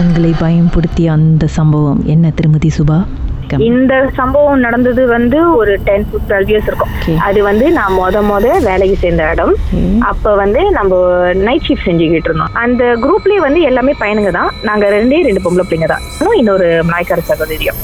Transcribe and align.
உங்களை 0.00 0.34
பயன்படுத்திய 0.38 1.12
அந்த 1.12 1.46
சம்பவம். 1.46 2.02
என்ன 2.06 2.30
திருமதி 2.30 2.70
சுபா? 2.78 2.98
கம். 3.50 3.62
இந்த 3.70 3.92
சம்பவம் 4.18 4.64
நடந்தது 4.66 5.02
வந்து 5.16 5.38
ஒரு 5.60 5.72
டென் 5.88 6.06
டு 6.10 6.18
டுவெல் 6.28 6.48
இயர்ஸ் 6.50 6.68
இருக்கும். 6.70 6.92
அது 7.28 7.40
வந்து 7.48 7.66
நான் 7.78 7.96
மொத 8.00 8.22
மொத 8.30 8.46
வேலைக்கு 8.68 8.96
சேர்ந்த 9.04 9.30
இடம். 9.34 9.54
அப்ப 10.10 10.34
வந்து 10.42 10.62
நம்ம 10.78 11.00
நைட் 11.46 11.66
ஷிஃப்ட் 11.68 11.88
செஞ்சுக்கிட்டு 11.88 12.30
இருந்தோம் 12.30 12.54
அந்த 12.64 12.82
குரூப்லயே 13.04 13.40
வந்து 13.46 13.62
எல்லாமே 13.70 13.94
பையனுங்க 14.02 14.32
தான் 14.38 14.50
நாங்க 14.68 14.86
ரெண்டே 14.96 15.20
ரெண்டு 15.28 15.44
பொம்பளை 15.46 15.66
பிள்ளைங்க 15.66 15.90
தான் 15.94 16.04
இன்னொரு 16.40 16.68
மலாய்க்கார 16.88 17.22
சகோதரியும். 17.30 17.78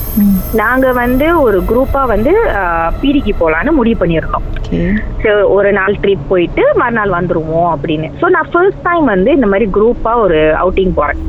நாங்க 0.61 0.87
வந்து 1.03 1.27
ஒரு 1.45 1.57
குரூப்பா 1.71 2.01
வந்து 2.15 2.33
பீடிக்கு 3.01 3.33
போலான்னு 3.43 3.71
முடிவு. 3.79 3.95
So, 5.23 5.31
ஒரு 5.55 5.69
நாள் 5.77 5.93
ட்ரிப் 6.03 6.25
போயிட்டு 6.29 6.63
மறுநாள் 6.79 7.13
வந்துருவோம் 7.17 7.69
அப்படின்னு 7.73 8.07
ஸோ 8.21 8.25
நான் 8.35 8.49
ஃபர்ஸ்ட் 8.53 8.81
டைம் 8.87 9.05
வந்து 9.13 9.29
இந்த 9.37 9.47
மாதிரி 9.51 9.65
குரூப்பா 9.77 10.11
ஒரு 10.23 10.39
அவுட்டிங் 10.63 10.93
போறேன். 10.97 11.19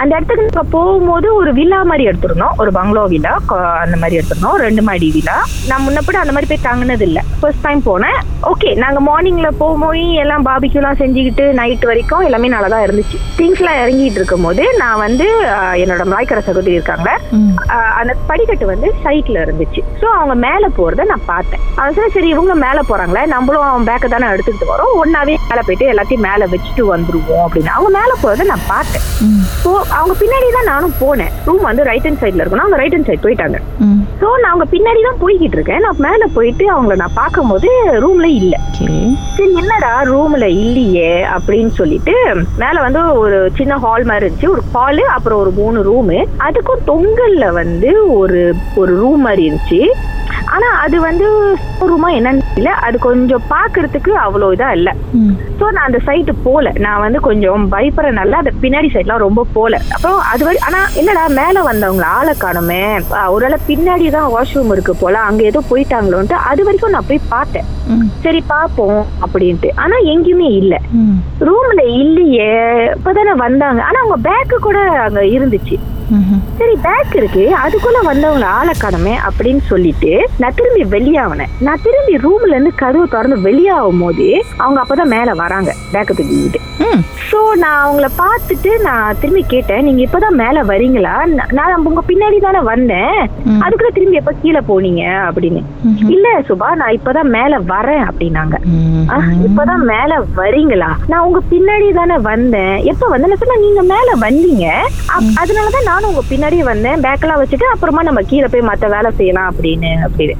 அந்த 0.00 0.10
இடத்துக்கு 0.16 0.62
போகும்போது 0.76 1.28
ஒரு 1.40 1.50
வில்லா 1.58 1.80
மாதிரி 1.90 2.06
எடுத்திருந்தோம் 2.10 2.56
ஒரு 2.62 2.70
பங்களோ 2.78 3.02
வில்லா 3.14 3.34
அந்த 3.84 3.96
மாதிரி 4.02 4.18
எடுத்திருந்தோம். 4.18 4.56
ரெண்டு 4.66 4.82
மாடி 4.88 5.08
வில்லா 5.16 5.36
நான் 5.70 5.84
முன்னப்படி 5.86 6.18
அந்த 6.22 6.34
மாதிரி 6.36 6.50
போய் 6.52 6.66
தங்கினது 6.68 7.06
இல்ல 7.10 7.20
ஃபர்ஸ்ட் 7.40 7.64
டைம் 7.66 7.82
போனேன். 7.88 8.18
ஓகே 8.50 8.70
நாங்க 8.82 9.00
மார்னிங்ல 9.08 9.48
போகும்போது 9.60 10.02
எல்லாம் 10.22 10.46
பாபிக்யூலாம் 10.48 11.00
செஞ்சுக்கிட்டு 11.02 11.44
நைட் 11.60 11.86
வரைக்கும் 11.90 12.26
எல்லாமே 12.28 12.50
நல்லா 12.54 12.68
தான் 12.74 12.84
இருந்துச்சு. 12.86 13.16
திங்ஸ் 13.38 13.62
எல்லாம் 13.62 13.80
இறங்கிட்டு 13.82 14.20
இருக்கும் 14.20 14.46
போது 14.48 14.64
நான் 14.82 15.02
வந்து 15.06 15.26
என்னோட 15.82 16.04
மலாய்க்கர 16.10 16.42
சகோதரி 16.48 16.76
இருக்காங்க. 16.78 17.08
அந்த 18.00 18.12
படிக்கட்டு 18.30 18.66
வந்து 18.72 18.90
சைட்ல 19.04 19.38
இருந்துச்சு. 19.46 19.82
ஸோ 20.00 20.06
அவங்க 20.18 20.36
மேல 20.46 20.64
போறத 20.78 21.06
நான் 21.12 21.28
பார்த்தேன். 21.32 21.64
சொன்னா, 21.96 22.08
சரி 22.16 22.28
இவங்க 22.34 22.54
மேல 22.64 22.78
போறாங்களே. 22.90 23.22
நம்மளும் 23.34 23.66
அவன் 23.68 23.88
பேக்கை 23.88 24.08
தானே 24.14 24.26
எடுத்துக்கிட்டு 24.34 24.72
வரோம். 24.72 24.92
ஒன்னாவே 25.02 25.34
மேல 25.50 25.60
போயிட்டு 25.68 25.86
எல்லாத்தையும் 25.92 26.26
மேல 26.28 26.46
வச்சுட்டு 26.52 26.84
வந்துருவோம் 26.94 27.44
அப்படின்னு. 27.46 27.72
அவங்க 27.76 27.90
மேல 27.98 28.12
போறத 28.22 28.46
நான் 28.52 28.68
பார்த்தேன். 28.72 29.04
ஸோ 29.62 29.70
அவங்க 29.98 30.14
பின்னாடி 30.22 30.48
தான் 30.56 30.70
நானும் 30.72 30.96
போனேன். 31.02 31.32
ரூம் 31.48 31.68
வந்து 31.70 31.88
ரைட் 31.90 32.06
ஹேண்ட் 32.08 32.22
சைட்ல 32.22 32.42
இருக்கணும். 32.42 32.66
அவங்க 32.66 32.80
ரைட் 32.82 32.96
ஹேண்ட் 32.96 33.10
சைட் 33.10 33.24
போயிட்டாங்க. 33.26 33.58
ஸோ 34.20 34.28
நான் 34.40 34.50
அவங்க 34.50 34.66
பின்னாடி 34.72 35.00
தான் 35.02 35.20
போய்கிட்டு 35.20 35.56
இருக்கேன். 35.56 35.80
நான் 35.80 36.02
மேல 36.06 36.26
போயிட்டு 36.34 36.64
அவங்கள 36.70 36.94
நான் 36.96 37.14
பார்க்கும்போது 37.14 37.68
ரூம்ல 37.98 38.28
இல்ல. 38.40 38.54
சரி 39.36 39.54
என்னடா 39.54 39.92
ரூம்ல 40.02 40.46
இல்லையே 40.64 41.26
அப்படின்னு 41.36 41.68
சொல்லிட்டு 41.70 42.14
மேல 42.58 42.80
வந்து 42.80 43.18
ஒரு 43.18 43.50
சின்ன 43.56 43.78
ஹால் 43.78 44.04
மாதிரி 44.04 44.26
இருந்துச்சு. 44.26 44.48
ஒரு 44.48 44.62
ஹாலு 44.74 45.04
அப்புறம் 45.16 45.38
ஒரு 45.38 45.50
மூணு 45.50 45.82
ரூமு 45.82 46.18
அதுக்கும் 46.38 46.86
தொங்கல்ல 46.86 47.52
வந்து 47.52 48.08
ஒரு 48.20 48.40
ஒரு 48.76 48.94
ரூம் 48.96 49.20
மாதிரி 49.20 49.44
இருந்துச்சு. 49.48 49.82
ஆனா 50.54 50.68
அது 50.82 51.00
வந்து 51.00 51.26
ரூமா 51.80 52.08
என்னன்னு 52.18 52.42
தெரியல. 52.50 52.70
அது 52.86 52.98
கொஞ்சம் 52.98 53.42
பாக்குறதுக்கு 53.50 54.12
அவ்வளோ 54.16 54.52
இதா 54.52 54.70
இல்ல. 54.70 54.90
ஸோ 55.58 55.64
நான் 55.70 55.88
அந்த 55.88 56.00
சைட்டு 56.06 56.32
போல. 56.44 56.70
நான் 56.78 57.00
வந்து 57.00 57.20
கொஞ்சம் 57.20 57.72
பயப்படுறனால 57.72 58.38
அந்த 58.42 58.52
பின்னாடி 58.62 58.88
சைட்லாம் 58.94 59.24
ரொம்ப 59.26 59.46
போல. 59.52 59.80
அப்புறம் 59.94 60.20
அது 60.32 60.44
வரை 60.44 60.58
ஆனா 60.66 60.80
என்னடா 60.96 61.26
மேல 61.40 61.62
வந்தவங்க 61.62 62.04
ஆளை 62.18 62.34
காணுமே. 62.38 62.82
அஹ் 63.12 63.30
ஒருவேளை 63.48 63.66
பின்னாடி 63.68 64.06
தான் 64.10 64.32
வாஷ்ரூம் 64.32 64.72
இருக்கு 64.72 64.92
போல 64.94 65.18
அங்க 65.26 65.42
ஏதோ 65.42 65.60
போயிட்டாங்களோன்ட்டு 65.68 66.36
அது 66.50 66.62
வரைக்கும் 66.64 66.94
நான் 66.94 67.06
போய் 67.08 67.28
பார்த்தேன். 67.30 67.68
சரி 68.24 68.40
பாப்போம் 68.50 69.00
அப்படின்ட்டு 69.24 69.68
ஆனா 69.82 69.96
எங்கேயுமே 70.12 70.48
இல்ல. 70.60 70.74
ரூம்ல 71.48 71.82
இல்லையே 72.00 72.50
இப்பதானே 72.96 73.34
வந்தாங்க 73.40 73.80
ஆனா 73.82 73.98
அவங்க 74.02 74.18
பேக்கு 74.28 74.58
கூட 74.58 74.78
அங்க 75.06 75.22
இருந்துச்சு. 75.36 75.76
சரி 76.58 76.74
பேக் 76.86 77.14
இருக்கு. 77.20 77.44
அதுக்குள்ள 77.64 77.98
வந்தவங்க 78.08 78.46
ஆளை 78.58 78.74
காணுமே 78.82 79.14
அப்படின்னு 79.28 79.62
சொல்லிட்டு 79.70 80.12
நான் 80.42 80.56
திரும்பி 80.58 80.84
வெளியாவினேன் 80.94 81.52
நான் 81.66 81.82
திரும்பி 81.86 82.14
ரூம்ல 82.24 82.54
இருந்து 82.54 82.72
கதவு 82.82 83.06
திறந்து 83.14 83.36
வெளியாகும் 83.46 84.02
போது 84.04 84.28
அவங்க 84.62 84.78
அப்பதான் 84.82 85.12
மேல 85.16 85.34
வராங்க 85.42 85.70
பேக்க 85.92 86.16
தூக்கிட்டு. 86.18 86.60
சோ 87.30 87.38
நான் 87.62 87.80
அவங்கள 87.84 88.08
பார்த்துட்டு 88.20 88.70
நான் 88.86 89.18
திரும்பி 89.20 89.42
கேட்டேன் 89.52 89.84
நீங்க 89.86 90.00
இப்பதான் 90.06 90.38
மேல 90.42 90.62
வரீங்களா? 90.70 91.14
நான் 91.58 91.84
உங்க 91.88 92.02
பின்னாடி 92.10 92.38
தானே 92.44 92.60
வந்தேன். 92.70 93.18
அதுக்குள்ள 93.64 93.90
திரும்பி 93.96 94.20
எப்ப 94.20 94.32
கீழே 94.42 94.62
போனீங்க 94.70 95.02
அப்படின்னு. 95.28 95.62
இல்ல 96.14 96.28
சுபா 96.48 96.68
நான் 96.80 96.96
இப்பதான் 96.98 97.30
மேல 97.36 97.58
வரேன் 97.72 98.04
அப்படின்னாங்க. 98.08 98.56
இப்பதான் 99.48 99.84
மேல 99.92 100.20
வரீங்களா? 100.40 100.90
நான் 101.12 101.26
உங்க 101.28 101.42
பின்னாடி 101.52 101.88
தானே 102.00 102.18
வந்தேன். 102.30 102.76
எப்ப 102.92 103.04
வந்தேன்? 103.12 103.32
நான் 103.32 103.42
சொன்னேன், 103.44 103.64
நீங்க 103.66 103.82
மேல 103.94 104.08
வந்தீங்க. 104.26 104.66
அதனாலதான் 105.42 105.88
நானும் 105.98 106.12
உங்க 106.14 106.22
பின்னாடியே 106.30 106.64
வந்தேன். 106.68 107.00
பேக்கெல்லாம் 107.04 107.40
வச்சுட்டு 107.40 107.66
அப்புறமா 107.74 108.02
நம்ம 108.08 108.20
கீழே 108.30 108.48
போய் 108.50 108.66
மத்த 108.68 108.88
வேலை 108.92 109.10
செய்யலாம் 109.16 109.48
அப்படின்னு 109.52 109.90
அப்படின்னு. 110.06 110.34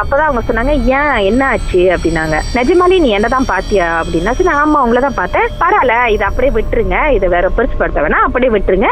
அப்பதான் 0.00 0.26
அவங்க 0.28 0.42
சொன்னாங்க 0.48 0.72
ஏன்? 0.96 1.12
என்ன 1.28 1.42
ஆச்சு? 1.52 1.80
அப்படின்னாங்க. 1.94 2.36
நிஜமாலே 2.56 2.98
நீ 3.04 3.10
என்னதான் 3.18 3.48
பாத்தியா? 3.52 3.86
அப்படின்னா 4.00 4.32
சரி 4.38 4.50
ஆமா 4.56 4.80
உங்களை 4.86 5.02
தான் 5.02 5.18
பார்த்தேன். 5.20 5.48
பரவாயில்ல 5.60 5.94
இதை 6.14 6.24
அப்படியே 6.28 6.52
விட்டுருங்க. 6.58 6.98
இதை 7.16 7.28
வேற 7.36 7.50
பெருசுப்படுத்த 7.56 8.04
வேணாம். 8.06 8.26
அப்படியே 8.28 8.52
விட்டுருங்க. 8.56 8.90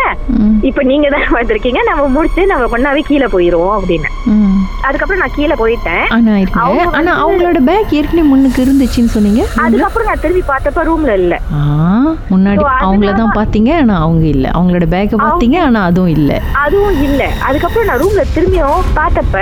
இப்ப 0.70 0.82
நீங்க 0.92 1.08
தான் 1.16 1.36
வந்திருக்கீங்க. 1.38 1.82
நம்ம 1.90 2.06
முடிச்சு 2.16 2.46
நம்ம 2.52 2.70
கொண்டாவே 2.74 3.02
கீழே 3.10 3.28
போயிருவோம் 3.36 3.76
அப்படின்னு. 3.80 4.10
அதுக்கப்புறம் 4.88 5.22
நான் 5.22 5.34
கீழே 5.36 5.54
போயிட்டேன். 5.60 6.04
ஆனா 6.98 7.12
அவங்களோட 7.22 7.58
பேக் 7.68 7.94
ஏற்கனவே 7.98 8.24
முன்னுக்கு 8.30 8.60
இருந்துச்சுன்னு 8.64 9.12
சொன்னீங்க. 9.14 9.42
அதுக்கப்புறம் 9.64 10.08
நான் 10.10 10.22
திரும்பி 10.24 10.42
பார்த்தப்ப 10.50 10.84
ரூம்ல 10.88 11.12
இல்ல. 11.22 11.34
முன்னாடி 12.32 12.64
அவங்கள 12.86 13.10
தான் 13.20 13.34
பாத்தீங்க 13.38 13.70
ஆனா 13.80 13.94
அவங்க 14.04 14.24
இல்ல. 14.34 14.46
அவங்களோட 14.56 14.86
பேக்கை 14.94 15.18
பாத்தீங்க 15.24 15.56
ஆனா 15.66 15.80
அதுவும் 15.90 16.12
இல்ல. 16.16 16.32
அதுவும் 16.64 16.98
இல்ல. 17.06 17.22
அதுக்கப்புறம் 17.48 17.88
நான் 17.90 18.00
ரூம்ல 18.04 18.24
திரும்பியும் 18.34 18.88
பார்த்தப்ப 18.98 19.36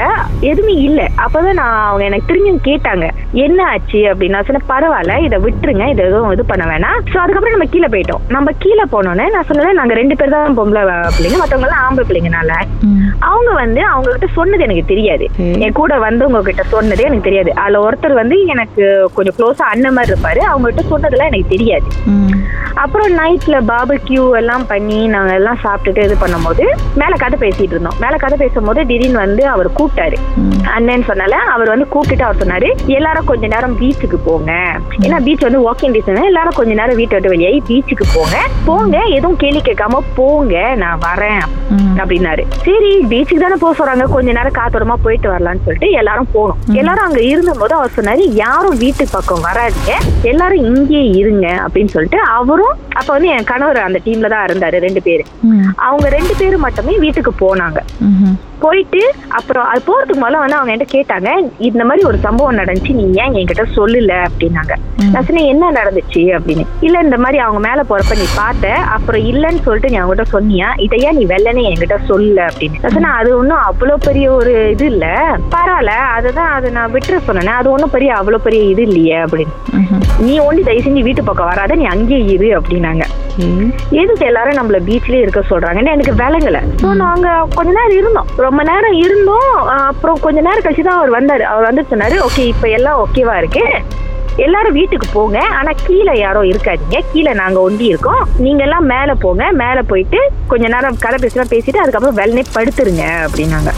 எதுவுமே 0.51 0.77
இல்ல. 0.89 1.01
அப்பதான் 1.25 1.59
நான் 1.63 1.79
அவங்க 1.89 2.05
எனக்கு 2.11 2.29
திரும்பியும் 2.31 2.63
கேட்டாங்க 2.69 3.07
என்ன 3.45 3.59
ஆச்சு? 3.73 4.01
அப்படின்னு. 4.11 4.35
நான் 4.37 4.47
சொன்னேன் 4.49 4.69
பரவாயில்ல 4.73 5.15
இதை 5.27 5.39
விட்டுருங்க. 5.47 5.85
இதை 5.95 6.03
எதுவும் 6.09 6.33
இது 6.37 6.45
பண்ண 6.53 6.65
வேணாம். 6.73 6.99
சோ 7.13 7.17
அதுக்கப்புறம் 7.25 7.57
நம்ம 7.57 7.69
கீழே 7.75 7.91
போயிட்டோம். 7.95 8.23
நம்ம 8.37 8.51
கீழே 8.65 8.87
போனோன்னே 8.95 9.27
நான் 9.35 9.47
சொன்னேன் 9.51 9.81
நாங்க 9.81 9.95
ரெண்டு 10.01 10.17
பேர் 10.21 10.35
தான் 10.37 10.59
பொம்பளை 10.61 10.83
பிள்ளைங்க 11.17 11.39
மத்தவங்க 11.43 11.69
எல்லாம் 11.69 11.85
ஆம்பளை 11.87 12.07
பிள்ளைங்கனால. 12.11 12.53
அவங்க 13.31 13.51
வந்து 13.63 13.81
அவங்க 13.93 14.09
கிட்ட 14.15 14.29
சொன்னது 14.39 14.67
எனக்கு 14.67 14.85
தெரியாது. 14.93 15.27
என் 15.39 15.79
கூட 15.81 15.99
வந்து 15.99 16.27
உங்ககிட்ட 16.27 16.63
சொன்னதே 16.73 17.05
எனக்கு 17.09 17.29
தெரியாது. 17.29 17.51
அதுல 17.55 17.83
ஒருத்தர் 17.87 18.21
வந்து 18.21 18.37
எனக்கு 18.55 18.85
கொஞ்சம் 19.15 19.37
க்ளோஸா 19.39 19.67
அண்ணன் 19.73 19.97
மாதிரி 19.99 20.13
இருப்பாரு. 20.13 20.39
அவங்க 20.39 20.69
கிட்ட 20.69 20.83
சொன்னதெல்லாம் 20.89 21.31
எனக்கு 21.33 21.55
தெரியாது. 21.55 21.89
அப்புறம் 22.83 23.11
நைட்ல 23.19 23.57
பாபக்யூ 23.71 24.37
எல்லாம் 24.37 24.67
பண்ணி 24.67 25.07
நாங்க 25.07 25.33
எல்லாம் 25.39 25.59
சாப்பிட்டுட்டு 25.65 26.05
இது 26.07 26.15
பண்ணும்போது 26.21 26.65
மேல 27.01 27.13
கதை 27.23 27.37
பேசிட்டு 27.43 27.75
இருந்தோம். 27.75 27.99
மேல 28.01 28.17
கதை 28.17 28.37
பேசும்போது 28.43 28.87
திடீர்னு 28.91 29.23
வந்து 29.25 29.43
அவர் 29.55 29.69
கூப்பிட்டாரு. 29.79 30.19
அண்ணன் 30.77 31.09
சொன்னால 31.09 31.35
அவர் 31.55 31.73
வந்து 31.73 31.87
கூப்பிட்டுட்டு 31.95 32.27
அவர் 32.29 32.41
சொன்னாரு 32.43 32.69
எல்லாரும் 32.99 33.25
கொஞ்ச 33.25 33.47
நேரம் 33.47 33.77
பீச்சுக்கு 33.81 34.21
போங்க. 34.29 34.53
ஏன்னா 35.05 35.19
பீச் 35.27 35.47
வந்து 35.49 35.63
வாக்கிங் 35.69 35.95
டிஸ்டன்ஸ் 35.97 36.31
எல்லாரும் 36.33 36.59
கொஞ்ச 36.61 36.73
நேரம் 36.81 36.97
வீட்டை 36.97 37.17
விட்டு 37.17 37.35
வெளியாகி 37.35 37.63
பீச்சுக்கு 37.71 38.07
போங்க. 38.15 38.37
போங்க 38.65 38.99
எதுவும் 39.19 39.37
கேள்வி 39.37 39.63
கேட்காம 39.71 40.01
போங்க 40.15 40.75
நான் 40.85 41.03
வரேன். 41.09 41.45
அப்படின்னாரு. 42.01 42.43
சரி 42.67 42.93
பீச்சுக்கு 43.13 43.45
தானே 43.45 43.59
போக 43.65 43.73
சொல்றாங்க. 43.81 44.07
கொஞ்ச 44.17 44.33
நேரம் 44.33 44.59
காத்தோரமா 44.61 44.97
போயிட்டு 45.03 45.22
வரலாம்னு 45.29 45.65
சொல்லிட்டு 45.65 45.91
எல்லாரும் 45.91 46.29
போனோம். 46.35 46.75
எல்லாரும் 46.75 47.05
அங்க 47.05 47.21
இருந்தபோது 47.23 47.75
அவர் 47.75 47.91
சொன்னாரு 47.97 48.35
யாரும் 48.35 48.79
வீட்டு 48.79 49.07
பக்கம் 49.11 49.45
வராதீங்க. 49.45 49.93
எல்லாரும் 50.23 50.65
இங்கேயே 50.65 51.11
இருங்க. 51.11 51.47
அப்படின்னு 51.65 51.87
சொல்லிட்டு 51.87 52.21
அவரும் 52.31 52.79
அப்ப 52.95 53.13
வந்து 53.13 53.29
என் 53.29 53.45
கணவர் 53.45 53.77
அந்த 53.77 54.01
டீம்ல 54.05 54.29
தான் 54.29 54.47
இருந்தாரு 54.47 54.79
ரெண்டு 54.79 55.03
பேரு. 55.03 55.23
ம். 55.43 55.73
அவங்க 55.77 56.09
ரெண்டு 56.09 56.35
பேரும் 56.39 56.61
மட்டுமே 56.61 56.99
வீட்டுக்கு 56.99 57.33
போனாங்க. 57.41 57.81
போயிட்டு 58.61 59.13
அப்புறம் 59.29 59.67
அது 59.67 59.81
போறதுக்கு 59.87 60.21
முதல்ல 60.21 60.39
வந்து 60.39 60.57
அவங்க 60.57 60.73
என்கிட்ட 60.73 60.97
கேட்டாங்க 60.97 61.29
இந்த 61.59 61.85
மாதிரி 61.85 62.07
ஒரு 62.07 62.19
சம்பவம் 62.19 62.59
நடந்துச்சு 62.59 62.95
நீ 62.95 63.03
ஏன் 63.15 63.35
என்கிட்ட 63.35 63.63
சொல்லல? 63.77 64.13
அப்படின்னாங்க. 64.27 64.75
நான் 65.13 65.25
சொன்னேன் 65.25 65.47
என்ன 65.47 65.71
நடந்துச்சு? 65.71 66.23
அப்படின்னு. 66.33 66.65
இல்ல 66.81 67.01
இந்த 67.01 67.19
மாதிரி 67.19 67.39
அவங்க 67.39 67.69
மேல 67.69 67.83
போறப்ப 67.83 68.19
நீ 68.19 68.27
பார்த்த 68.37 68.71
அப்புறம் 68.73 69.21
இல்லன்னு 69.25 69.63
சொல்லிட்டு 69.63 69.91
நீ 69.91 69.99
அவங்ககிட்ட 69.99 70.27
சொன்னியா? 70.33 70.81
இதை 70.81 70.99
ஏன் 71.01 71.17
நீ 71.17 71.25
வெள்ளனே 71.27 71.63
என்கிட்ட 71.63 71.99
சொல்லல? 72.09 72.47
அப்படின்னு. 72.47 72.81
நான் 72.83 72.93
சொன்னேன் 72.93 73.13
அது 73.13 73.39
ஒன்றும் 73.39 73.59
அவ்வளவு 73.63 73.99
பெரிய 73.99 74.33
ஒரு 74.33 74.71
இது 74.71 74.87
இல்ல. 74.87 75.02
பரவாயில்ல 75.55 75.93
அதுதான் 76.17 76.51
அது 76.57 76.69
நான் 76.77 76.93
விட்டுற 76.95 77.17
சொன்னேன். 77.27 77.59
அது 77.61 77.69
ஒன்றும் 77.75 77.93
பெரிய 77.95 78.11
அவ்வளவு 78.19 78.45
பெரிய 78.47 78.63
இது 78.73 78.83
இல்லையே 78.89 79.17
அப்படின்னு. 79.25 79.55
நீ 80.27 80.35
ஒண்டி 80.47 80.63
தயவு 80.69 80.85
செஞ்சு 80.87 81.07
வீட்டு 81.09 81.23
பக்கம் 81.29 81.51
வராத 81.51 81.77
நீ 81.81 81.87
அங்கேயே 81.95 82.21
இரு 82.35 82.49
அப்படின்னாங்க. 82.59 83.05
எதுக்கு 84.01 84.25
எல்லாரும் 84.31 84.59
நம்மள 84.59 84.79
பீச்லயே 84.89 85.23
இருக்க 85.25 85.43
சொல்றாங்கன்னு 85.53 85.95
எனக்கு 85.97 86.15
விளங்கல. 86.23 86.61
ஸோ 86.83 86.89
நாங்க 87.05 87.29
கொஞ்ச 87.57 87.71
நேரம் 87.79 87.99
இருந்தோம். 88.01 88.31
ரொம்ப 88.47 88.63
நேரம் 88.71 88.97
இருந்தோம். 89.05 89.53
அப்புறம் 89.89 90.21
கொஞ்ச 90.27 90.39
நேரம் 90.49 90.65
கழிச்சு 90.67 90.87
தான் 90.89 91.01
அவர் 91.01 91.17
வந்தாரு. 91.19 91.47
அவர் 91.53 91.69
வந்து 91.71 91.85
சொன்னாரு 91.93 92.19
ஓகே 92.29 92.45
இப்ப 92.53 92.69
எல்லாம் 92.79 93.01
ஓகேவா 93.05 93.37
இருக்கு? 93.43 93.65
எல்லாரும் 94.37 94.73
வீட்டுக்கு 94.73 95.07
போங்க. 95.13 95.39
ஆனா 95.59 95.71
கீழே 95.87 96.19
யாரோ 96.19 96.41
இருக்காதீங்க. 96.41 96.99
கீழே 97.13 97.33
நாங்க 97.33 97.61
ஒண்டி 97.61 97.85
இருக்கோம். 97.85 98.23
நீங்க 98.39 98.63
எல்லாம் 98.63 98.87
மேல 98.87 99.15
போங்க. 99.15 99.51
மேல 99.53 99.83
போயிட்டு 99.83 100.31
கொஞ்ச 100.47 100.69
நேரம் 100.69 100.99
கதை 100.99 101.19
பேசலாம் 101.23 101.53
பேசிட்டு 101.55 101.83
அதுக்கப்புறம் 101.83 102.19
வெள்ளனே 102.21 102.45
படுத்துருங்க 102.57 103.05
அப்படின்னாங்க. 103.27 103.73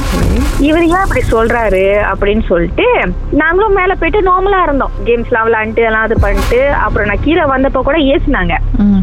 இவர் 0.61 0.83
ஏன் 0.83 1.05
அப்படி 1.05 1.21
சொல்றாரு 1.33 1.85
அப்படின்னு 2.11 2.45
சொல்லிட்டு 2.49 2.87
நாங்களும் 3.31 3.73
மேல 3.73 3.95
போயிட்டு 3.95 4.21
நார்மலா 4.31 4.62
இருந்தோம். 4.62 4.91
கேம்ஸ்லாம் 5.05 5.47
விளாண்டுட்டு 5.49 5.77
எல்லாம் 5.77 6.05
இது 6.05 6.17
பண்ணிட்டு 6.21 6.69
அப்புறம் 6.73 7.07
நான் 7.07 7.23
கீழே 7.23 7.43
வந்தப்போ 7.43 7.83
கூட 7.83 7.99
ஏசுனாங்க. 7.99 8.57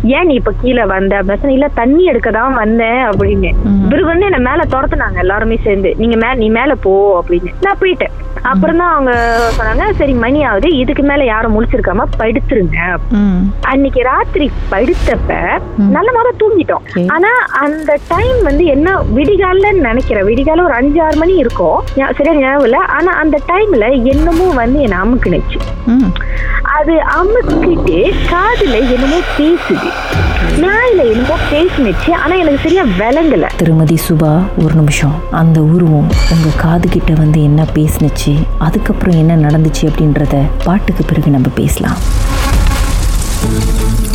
ஏன் 0.04 0.28
நீ 0.28 0.34
இப்ப 0.34 0.52
கீழே 0.62 0.86
வந்த? 0.86 1.22
அப்படின்னு 1.22 1.50
இல்ல 1.50 1.68
தண்ணி 1.68 2.04
எடுக்க 2.04 2.32
தான் 2.32 2.54
வந்தேன் 2.54 3.06
அப்படின்னு. 3.06 3.52
இவரு 3.88 4.02
வந்து 4.02 4.26
என்ன 4.26 4.38
மேல 4.38 4.64
துரத்துனாங்க 4.64 5.16
எல்லாருமே 5.16 5.58
சேர்ந்து. 5.64 5.96
நீங்க 5.98 6.16
மேல 6.16 6.34
நீ 6.34 6.50
மேல 6.50 6.76
போ 6.76 7.24
அப்படின்னு. 7.24 7.54
நான் 7.62 7.82
போயிட்டேன். 7.82 8.16
அப்புறம் 8.42 8.78
தான் 8.78 8.94
அவங்க 8.94 9.12
சொன்னாங்க 9.58 9.92
சரி 9.92 10.14
மணி 10.14 10.44
ஆகுது. 10.44 10.76
இதுக்கு 10.76 11.04
மேல 11.04 11.24
யாரும் 11.24 11.41
யாரும் 11.42 11.56
முழிச்சிருக்காம 11.56 12.04
படுத்துருங்க. 12.20 12.80
அன்னைக்கு 13.70 14.02
ராத்திரி 14.10 14.48
படுத்தப்ப 14.72 15.38
நல்ல 15.96 16.10
மாதிரி 16.18 16.32
தூங்கிட்டோம். 16.42 16.84
ஆனா 17.16 17.32
அந்த 17.66 17.92
டைம் 18.12 18.40
வந்து 18.48 18.64
என்ன 18.74 18.90
விடிகாலன்னு 19.18 19.86
நினைக்கிறேன். 19.88 20.28
விடிகால 20.30 20.66
ஒரு 20.68 20.76
அஞ்சு 20.80 21.00
ஆறு 21.06 21.18
மணி 21.22 21.34
இருக்கும். 21.44 21.80
சரியா 22.18 22.36
ஞாபகம் 22.42 22.68
இல்ல. 22.68 22.80
ஆனா 22.98 23.14
அந்த 23.24 23.40
டைம்ல 23.52 23.88
என்னமோ 24.14 24.48
வந்து 24.62 24.80
என்ன 24.88 25.00
அமுக்குனுச்சு. 25.06 25.62
அது 26.78 26.94
அமுக்கிட்டு 27.20 27.98
காதுல 28.32 28.76
என்னமோ 28.96 29.22
பேசுது. 29.40 29.90
நாயில 30.64 31.02
என்னமோ 31.12 31.36
பேசினுச்சு. 31.52 32.12
ஆனா 32.12 32.36
எனக்கு 32.36 32.60
சரியா 32.64 32.84
விளங்கல. 32.84 33.48
திருமதி 33.58 33.98
சுபா 34.08 34.32
ஒரு 34.64 34.74
நிமிஷம். 34.74 35.16
அந்த 35.32 35.62
உருவம் 35.62 36.10
உங்க 36.32 36.50
காது 36.58 36.90
கிட்ட 36.90 37.14
வந்து 37.14 37.44
என்ன 37.44 37.66
பேசினுச்சு 37.74 38.34
அதுக்கப்புறம் 38.58 39.16
என்ன 39.16 39.36
நடந்துச்சு 39.48 39.82
அப்படின்றத 39.82 40.42
பாட்டுக்கு 40.64 41.04
பிறகு 41.04 41.32
நம்ம 41.32 41.48
பேசலாம். 41.56 41.98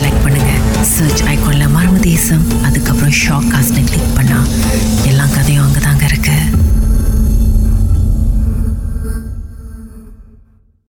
செலக்ட் 0.00 0.22
பண்ணுங்க. 0.24 0.52
சர்ச் 0.90 1.22
ஐக்கோனில் 1.32 1.72
மர்ம 1.74 1.96
தேசம் 2.10 2.44
அதுக்கப்புறம் 2.66 3.14
ஷாக் 3.22 3.48
காஸ்ட்னு 3.52 3.82
கிளிக் 3.88 4.14
பண்ணா 4.18 4.38
எல்லா 5.10 5.24
கதையும் 5.34 5.64
அங்கே 5.66 5.79